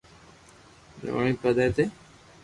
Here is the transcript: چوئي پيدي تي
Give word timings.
چوئي 1.01 1.31
پيدي 1.41 1.67
تي 1.75 1.85